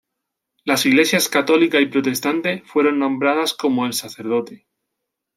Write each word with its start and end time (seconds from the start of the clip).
Las 0.65 0.87
iglesias 0.87 1.29
católica 1.29 1.79
y 1.79 1.85
protestante 1.85 2.63
fueron 2.65 2.97
nombradas 2.97 3.53
como 3.53 3.85
el 3.85 3.93
sacerdote. 3.93 4.65